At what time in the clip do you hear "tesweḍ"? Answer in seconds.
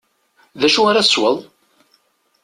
1.05-1.37